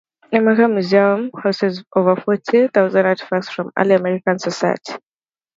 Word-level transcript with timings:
The 0.31 0.41
Mercer 0.41 0.67
Museum 0.67 1.29
houses 1.37 1.83
over 1.95 2.15
forty 2.15 2.67
thousand 2.69 3.05
artifacts 3.05 3.49
from 3.49 3.69
early 3.77 3.93
American 3.93 4.39
society. 4.39 4.93